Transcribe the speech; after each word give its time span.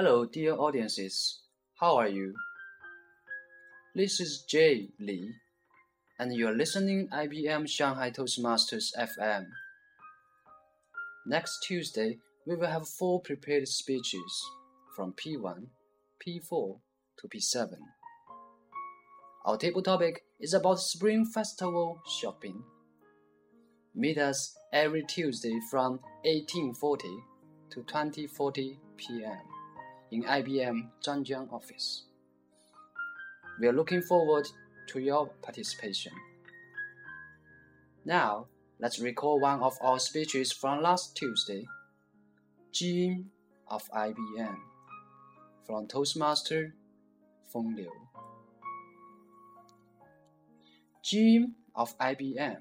Hello, 0.00 0.24
dear 0.24 0.54
audiences. 0.54 1.40
How 1.80 1.96
are 1.96 2.06
you? 2.06 2.32
This 3.96 4.20
is 4.20 4.44
Jay 4.48 4.90
Lee, 5.00 5.32
and 6.20 6.32
you're 6.32 6.56
listening 6.56 7.08
IBM 7.08 7.68
Shanghai 7.68 8.12
Toastmasters 8.12 8.92
FM. 8.96 9.46
Next 11.26 11.64
Tuesday, 11.66 12.18
we 12.46 12.54
will 12.54 12.68
have 12.68 12.86
four 12.86 13.20
prepared 13.20 13.66
speeches 13.66 14.44
from 14.94 15.14
P1, 15.14 15.66
P4 16.24 16.78
to 17.18 17.28
P7. 17.28 17.72
Our 19.46 19.56
table 19.56 19.82
topic 19.82 20.22
is 20.38 20.54
about 20.54 20.78
Spring 20.78 21.26
Festival 21.26 22.00
shopping. 22.20 22.62
Meet 23.96 24.18
us 24.18 24.56
every 24.72 25.02
Tuesday 25.02 25.58
from 25.72 25.98
1840 26.22 27.08
to 27.70 27.82
2040 27.82 28.78
p.m. 28.96 29.57
in 30.10 30.24
IBM 30.24 30.88
Zhangjiang 31.04 31.52
office. 31.52 32.04
We 33.60 33.66
are 33.68 33.72
looking 33.72 34.02
forward 34.02 34.46
to 34.88 35.00
your 35.00 35.28
participation. 35.42 36.12
Now, 38.04 38.46
let's 38.80 38.98
recall 39.00 39.40
one 39.40 39.60
of 39.60 39.76
our 39.82 39.98
speeches 39.98 40.52
from 40.52 40.82
last 40.82 41.16
Tuesday. 41.16 41.66
Gene 42.72 43.30
of 43.66 43.82
IBM 43.90 44.56
from 45.66 45.86
Toastmaster 45.86 46.74
Feng 47.52 47.74
Liu. 47.76 47.92
Gene 51.02 51.54
of 51.74 51.96
IBM. 51.98 52.56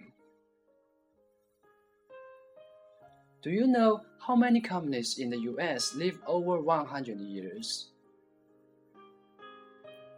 Do 3.41 3.49
you 3.49 3.67
know 3.67 4.01
how 4.27 4.35
many 4.35 4.59
companies 4.59 5.19
in 5.19 5.29
the 5.29 5.39
US 5.51 5.95
live 5.95 6.19
over 6.27 6.59
100 6.59 7.17
years? 7.17 7.91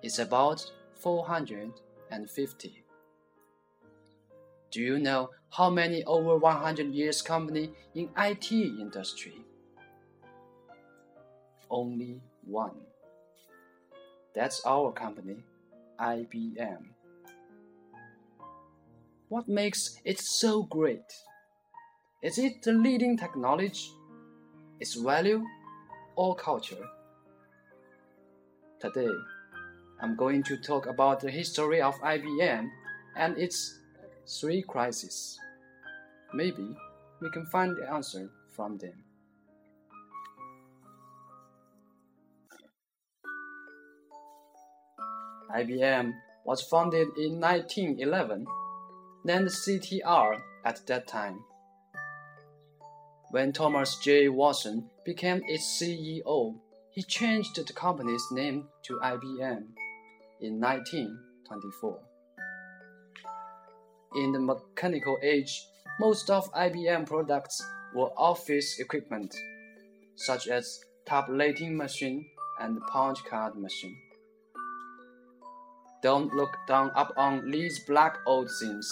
It's 0.02 0.18
about 0.18 0.66
450. 0.96 2.84
Do 4.72 4.82
you 4.82 4.98
know 4.98 5.30
how 5.52 5.70
many 5.70 6.04
over 6.06 6.38
100 6.38 6.88
years 6.88 7.22
company 7.22 7.70
in 7.94 8.10
IT 8.18 8.52
industry? 8.52 9.46
Only 11.70 12.20
one. 12.44 12.82
That's 14.34 14.66
our 14.66 14.92
company, 14.92 15.38
IBM. 16.00 16.82
What 19.28 19.48
makes 19.48 20.00
it 20.04 20.20
so 20.20 20.64
great? 20.64 21.14
Is 22.24 22.40
it 22.40 22.64
the 22.64 22.74
leading 22.74 23.16
technology, 23.16 23.92
its 24.80 24.96
value, 24.96 25.46
or 26.16 26.36
culture? 26.36 26.86
Today, 28.80 29.14
I'm 30.02 30.16
going 30.16 30.44
to 30.44 30.58
talk 30.58 30.86
about 30.86 31.20
the 31.20 31.30
history 31.30 31.82
of 31.82 31.96
IBM 32.02 32.70
and 33.18 33.38
its 33.38 33.80
three 34.40 34.62
crises. 34.62 35.38
Maybe 36.34 36.76
we 37.22 37.30
can 37.32 37.46
find 37.48 37.76
the 37.76 37.92
answer 37.92 38.30
from 38.56 38.78
them. 38.78 39.04
IBM 45.54 46.14
was 46.46 46.62
founded 46.62 47.08
in 47.18 47.40
1911, 47.40 48.46
named 49.26 49.48
CTR 49.48 50.40
at 50.64 50.86
that 50.88 51.08
time. 51.08 51.44
When 53.32 53.54
Thomas 53.54 53.96
J. 53.98 54.28
Watson 54.28 54.90
became 55.06 55.44
its 55.46 55.80
CEO, 55.80 56.56
he 56.90 57.04
changed 57.04 57.56
the 57.56 57.74
company's 57.74 58.24
name 58.32 58.70
to 58.86 59.00
IBM 59.04 59.66
in 60.42 60.60
1924. 60.60 62.00
In 64.16 64.32
the 64.32 64.40
mechanical 64.40 65.20
age, 65.22 65.64
most 66.00 66.32
of 66.32 66.52
IBM 66.54 67.06
products 67.06 67.62
were 67.94 68.10
office 68.18 68.80
equipment, 68.80 69.36
such 70.16 70.48
as 70.48 70.80
tabulating 71.06 71.78
machine 71.78 72.26
and 72.60 72.80
punch 72.92 73.24
card 73.26 73.56
machine. 73.56 73.96
Don't 76.02 76.34
look 76.34 76.58
down 76.68 76.92
upon 76.96 77.52
these 77.52 77.78
black 77.86 78.18
old 78.26 78.50
things. 78.60 78.92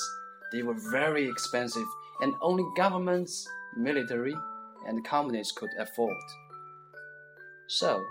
They 0.52 0.62
were 0.62 0.78
very 0.92 1.28
expensive 1.28 1.88
and 2.22 2.36
only 2.42 2.66
governments, 2.76 3.48
military, 3.78 4.36
and 4.88 5.06
companies 5.06 5.52
could 5.52 5.70
afford. 5.80 6.16
So, 7.68 8.04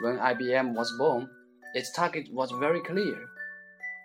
when 0.00 0.18
IBM 0.18 0.74
was 0.74 0.92
born, 0.98 1.28
its 1.74 1.92
target 1.92 2.28
was 2.32 2.50
very 2.52 2.80
clear 2.80 3.28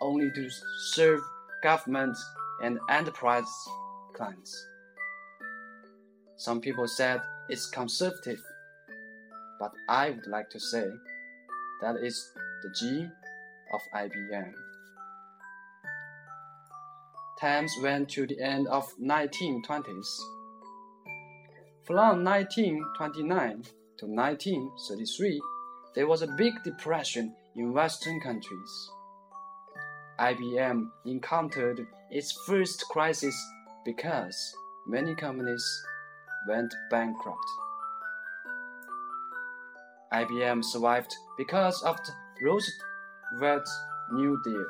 only 0.02 0.30
to 0.32 0.50
serve 0.94 1.22
government 1.62 2.18
and 2.62 2.80
enterprise 2.90 3.48
clients. 4.14 4.68
Some 6.36 6.60
people 6.60 6.88
said 6.88 7.22
it's 7.48 7.70
conservative, 7.70 8.42
but 9.60 9.72
I 9.88 10.10
would 10.10 10.28
like 10.28 10.50
to 10.50 10.60
say 10.60 10.88
that 11.82 11.96
is 11.98 12.32
the 12.64 12.70
gene 12.80 13.12
of 13.74 13.82
IBM. 13.96 14.52
Times 17.40 17.74
went 17.82 18.10
to 18.10 18.28
the 18.28 18.40
end 18.42 18.68
of 18.68 18.86
1920s. 19.02 20.08
From 21.86 22.24
1929 22.24 23.64
to 23.98 24.06
1933, 24.06 25.42
there 25.94 26.08
was 26.08 26.22
a 26.22 26.34
big 26.38 26.54
depression 26.64 27.36
in 27.58 27.74
Western 27.74 28.22
countries. 28.22 28.90
IBM 30.18 30.88
encountered 31.06 31.86
its 32.10 32.32
first 32.48 32.86
crisis 32.90 33.36
because 33.84 34.56
many 34.88 35.14
companies 35.14 35.66
went 36.48 36.74
bankrupt. 36.90 37.50
IBM 40.14 40.64
survived 40.64 41.14
because 41.38 41.84
of 41.84 41.98
the 41.98 42.14
Roosevelt's 42.46 43.78
New 44.14 44.40
Deal. 44.46 44.66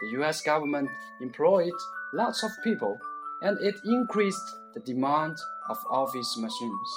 The 0.00 0.22
US 0.22 0.40
government 0.40 0.88
employed 1.20 1.74
lots 2.14 2.42
of 2.42 2.50
people 2.64 2.98
and 3.42 3.58
it 3.60 3.74
increased 3.84 4.56
the 4.74 4.80
demand 4.80 5.36
of 5.68 5.76
office 5.90 6.36
machines. 6.38 6.90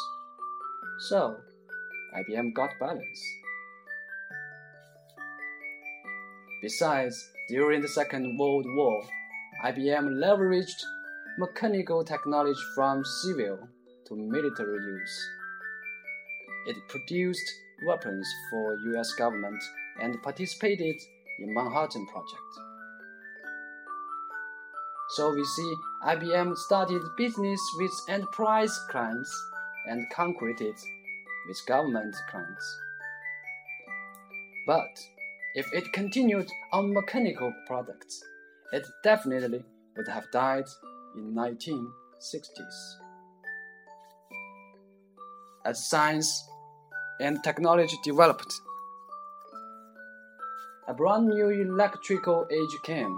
So, 1.10 1.38
IBM 2.16 2.54
got 2.54 2.70
balance. 2.80 3.22
Besides, 6.62 7.16
during 7.50 7.82
the 7.82 7.88
Second 7.88 8.38
World 8.40 8.66
War, 8.66 9.04
IBM 9.66 10.20
leveraged 10.24 10.82
mechanical 11.38 12.04
technology 12.04 12.60
from 12.76 13.04
civil 13.24 13.60
to 14.08 14.16
military 14.16 14.84
use. 14.84 15.30
It 16.68 16.78
produced 16.88 17.52
weapons 17.88 18.28
for 18.50 18.78
US 18.96 19.14
government 19.14 19.62
and 20.02 20.22
participated 20.24 20.96
in 21.40 21.54
Manhattan 21.54 22.08
Project. 22.08 22.65
So 25.16 25.34
we 25.34 25.46
see 25.46 25.74
IBM 26.06 26.58
started 26.58 27.02
business 27.16 27.62
with 27.78 27.92
enterprise 28.10 28.78
clients 28.90 29.34
and 29.88 30.06
concreted 30.14 30.76
with 31.48 31.58
government 31.66 32.14
clients. 32.30 32.78
But 34.68 34.90
if 35.56 35.72
it 35.72 35.94
continued 35.94 36.50
on 36.74 36.94
mechanical 36.94 37.54
products, 37.66 38.22
it 38.74 38.86
definitely 39.06 39.64
would 39.96 40.10
have 40.10 40.30
died 40.32 40.66
in 41.16 41.34
1960s. 41.34 42.96
As 45.64 45.90
science 45.90 46.46
and 47.22 47.42
technology 47.42 47.96
developed, 48.04 48.54
a 50.90 50.94
brand 50.94 51.30
new 51.30 51.48
electrical 51.52 52.46
age 52.52 52.82
came. 52.84 53.18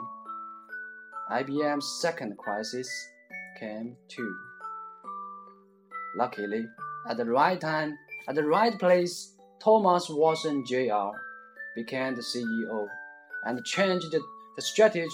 IBM's 1.32 2.00
second 2.02 2.38
crisis 2.38 2.90
came 3.60 3.96
too. 4.08 4.36
Luckily, 6.18 6.66
at 7.10 7.18
the 7.18 7.26
right 7.26 7.60
time, 7.60 7.98
at 8.28 8.36
the 8.36 8.44
right 8.44 8.78
place, 8.80 9.34
Thomas 9.62 10.10
Watson 10.10 10.64
Jr. 10.66 11.12
became 11.76 12.16
the 12.16 12.22
CEO 12.22 12.88
and 13.46 13.64
changed 13.66 14.12
the, 14.12 14.22
strategy 14.60 15.08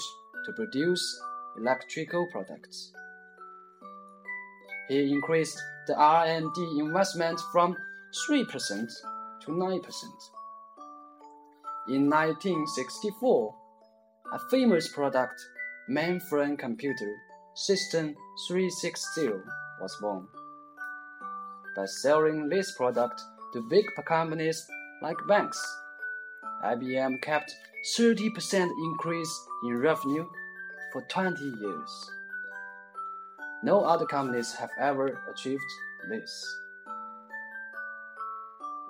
to 0.46 0.54
produce 0.54 1.04
electrical 1.58 2.26
products. 2.32 2.94
He 4.88 5.12
increased 5.12 5.62
the 5.88 5.96
R&D 5.96 6.78
investment 6.80 7.42
from 7.52 7.76
3% 8.30 8.48
to 9.42 9.52
9%. 9.52 9.84
In 11.90 12.10
1964, 12.10 13.56
a 14.34 14.40
famous 14.50 14.88
product, 14.88 15.36
mainframe 15.90 16.58
computer 16.58 17.14
System 17.56 18.16
360, 18.48 19.30
was 19.80 19.96
born. 20.02 20.28
By 21.76 21.86
selling 21.86 22.50
this 22.50 22.76
product 22.76 23.22
to 23.54 23.62
big 23.70 23.86
companies 24.08 24.66
like 25.04 25.18
banks. 25.28 25.62
IBM 26.66 27.22
kept 27.22 27.54
30% 27.96 28.72
increase 28.86 29.48
in 29.66 29.78
revenue 29.78 30.26
for 30.92 31.06
20 31.12 31.44
years. 31.62 32.12
No 33.62 33.82
other 33.84 34.08
companies 34.08 34.52
have 34.54 34.72
ever 34.80 35.22
achieved 35.32 35.62
this. 36.10 36.58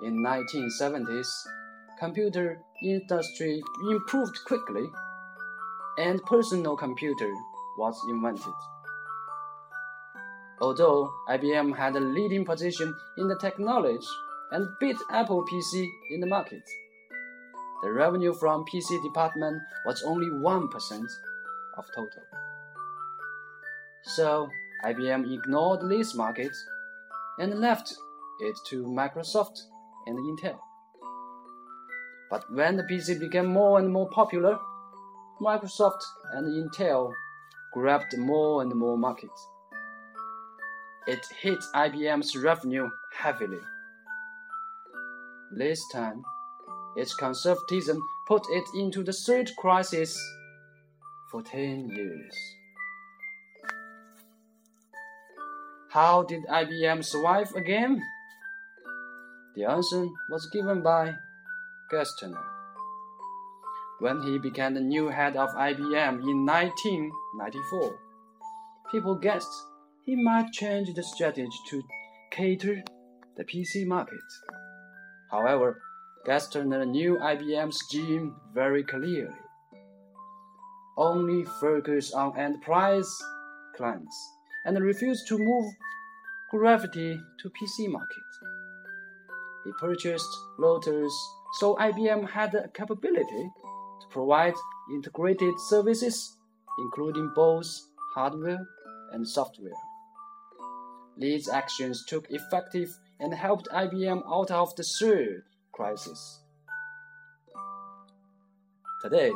In 0.02 0.24
1970s, 0.24 1.28
computer 2.00 2.58
industry 2.82 3.62
improved 3.90 4.38
quickly 4.46 4.86
and 5.98 6.22
personal 6.24 6.76
computer 6.76 7.32
was 7.78 8.00
invented. 8.08 8.54
Although 10.60 11.12
IBM 11.28 11.76
had 11.76 11.96
a 11.96 12.00
leading 12.00 12.44
position 12.44 12.94
in 13.18 13.28
the 13.28 13.38
technology 13.38 14.06
and 14.52 14.66
beat 14.80 14.96
Apple 15.10 15.44
PC 15.44 15.86
in 16.10 16.20
the 16.20 16.26
market, 16.26 16.62
the 17.82 17.92
revenue 17.92 18.32
from 18.32 18.64
PC 18.64 19.02
department 19.02 19.60
was 19.84 20.02
only 20.04 20.28
1% 20.28 21.06
of 21.76 21.84
total. 21.94 22.22
So 24.04 24.48
IBM 24.84 25.32
ignored 25.32 25.88
this 25.88 26.14
market 26.14 26.52
and 27.38 27.60
left 27.60 27.94
it 28.40 28.56
to 28.68 28.84
Microsoft 28.84 29.62
and 30.06 30.18
Intel. 30.18 30.58
But 32.30 32.50
when 32.52 32.76
the 32.76 32.84
PC 32.84 33.18
became 33.20 33.46
more 33.46 33.78
and 33.78 33.92
more 33.92 34.08
popular, 34.10 34.58
Microsoft 35.40 36.02
and 36.32 36.46
Intel 36.46 37.12
grabbed 37.72 38.16
more 38.16 38.62
and 38.62 38.72
more 38.74 38.96
markets. 38.96 39.48
It 41.06 41.26
hit 41.42 41.58
IBM's 41.74 42.36
revenue 42.36 42.88
heavily. 43.16 43.58
This 45.50 45.82
time, 45.92 46.22
its 46.96 47.14
conservatism 47.14 48.00
put 48.26 48.46
it 48.50 48.64
into 48.74 49.02
the 49.02 49.12
third 49.12 49.50
crisis 49.58 50.18
for 51.30 51.42
10 51.42 51.90
years. 51.90 52.36
How 55.90 56.22
did 56.22 56.44
IBM 56.46 57.04
survive 57.04 57.52
again? 57.54 58.00
The 59.56 59.64
answer 59.64 60.06
was 60.30 60.48
given 60.52 60.82
by 60.82 61.14
Gerstner. 61.92 62.53
When 64.04 64.20
he 64.20 64.38
became 64.38 64.74
the 64.74 64.82
new 64.82 65.08
head 65.08 65.34
of 65.34 65.48
IBM 65.54 66.28
in 66.28 66.44
1994, 66.44 67.98
people 68.90 69.14
guessed 69.14 69.48
he 70.04 70.14
might 70.14 70.52
change 70.52 70.92
the 70.92 71.02
strategy 71.02 71.48
to 71.70 71.82
cater 72.30 72.84
the 73.38 73.44
PC 73.44 73.86
market. 73.86 74.28
However, 75.30 75.80
Gerstner 76.26 76.86
knew 76.86 77.16
IBM's 77.16 77.80
dream 77.90 78.36
very 78.52 78.84
clearly. 78.84 79.32
Only 80.98 81.46
focus 81.58 82.12
on 82.12 82.38
enterprise 82.38 83.10
clients 83.74 84.16
and 84.66 84.78
refused 84.84 85.26
to 85.28 85.38
move 85.38 85.72
gravity 86.50 87.18
to 87.40 87.48
PC 87.48 87.88
market. 87.88 88.30
He 89.64 89.72
purchased 89.80 90.28
Lotus 90.58 91.10
so 91.54 91.76
IBM 91.76 92.28
had 92.28 92.52
the 92.52 92.68
capability 92.74 93.48
to 94.00 94.06
provide 94.10 94.54
integrated 94.92 95.54
services, 95.68 96.36
including 96.78 97.30
both 97.34 97.66
hardware 98.14 98.66
and 99.12 99.26
software. 99.26 99.72
These 101.16 101.48
actions 101.48 102.04
took 102.06 102.26
effective 102.30 102.88
and 103.20 103.32
helped 103.32 103.68
IBM 103.68 104.22
out 104.28 104.50
of 104.50 104.74
the 104.76 104.82
third 104.82 105.44
crisis. 105.72 106.40
Today, 109.02 109.32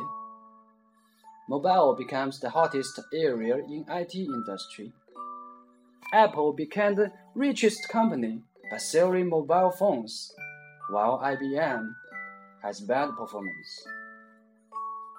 mobile 1.47 1.95
becomes 1.95 2.39
the 2.39 2.49
hottest 2.49 2.99
area 3.13 3.55
in 3.55 3.85
IT 3.89 4.15
industry. 4.15 4.91
Apple 6.13 6.53
became 6.53 6.95
the 6.95 7.11
richest 7.35 7.87
company 7.89 8.41
by 8.71 8.77
selling 8.77 9.29
mobile 9.29 9.71
phones, 9.71 10.33
while 10.89 11.19
IBM 11.19 11.93
has 12.63 12.81
bad 12.81 13.11
performance. 13.17 13.85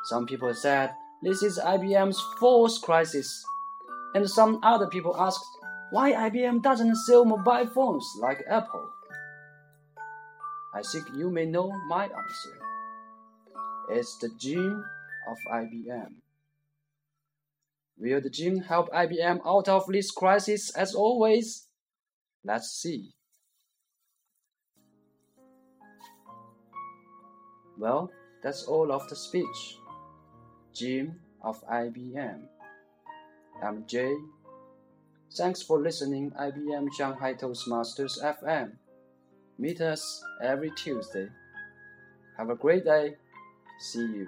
Some 0.04 0.26
people 0.26 0.52
said 0.54 0.94
this 1.22 1.42
is 1.42 1.58
IBM's 1.58 2.20
fourth 2.38 2.80
crisis, 2.80 3.44
and 4.14 4.28
some 4.28 4.60
other 4.62 4.86
people 4.86 5.14
asked 5.18 5.44
why 5.90 6.12
IBM 6.12 6.62
doesn't 6.62 6.96
sell 6.96 7.24
mobile 7.24 7.66
phones 7.66 8.06
like 8.20 8.42
Apple. 8.48 8.88
I 10.74 10.82
think 10.82 11.06
you 11.16 11.30
may 11.30 11.46
know 11.46 11.70
my 11.88 12.04
answer. 12.04 12.58
It's 13.90 14.16
the 14.18 14.30
gene 14.38 14.84
of 15.28 15.36
IBM. 15.52 16.12
Will 17.98 18.20
the 18.20 18.30
gene 18.30 18.62
help 18.62 18.88
IBM 18.92 19.40
out 19.44 19.68
of 19.68 19.86
this 19.88 20.10
crisis 20.10 20.70
as 20.74 20.94
always? 20.94 21.66
Let's 22.44 22.70
see. 22.70 23.10
Well, 27.78 28.10
that's 28.42 28.64
all 28.64 28.92
of 28.92 29.06
the 29.08 29.16
speech. 29.16 29.79
Gene 30.80 31.14
of 31.42 31.62
IBM. 31.68 32.40
I'm 33.62 33.84
Jay. 33.86 34.16
Thanks 35.36 35.60
for 35.60 35.78
listening 35.78 36.30
IBM 36.30 36.88
Shanghai 36.96 37.34
Toastmasters 37.34 38.16
FM. 38.24 38.72
Meet 39.58 39.82
us 39.82 40.24
every 40.42 40.70
Tuesday. 40.70 41.28
Have 42.38 42.48
a 42.48 42.54
great 42.54 42.86
day. 42.86 43.16
See 43.78 44.06
you. 44.06 44.26